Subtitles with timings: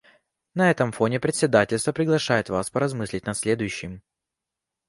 [0.55, 4.01] На этом фоне председательство приглашает вас поразмыслить над следующим.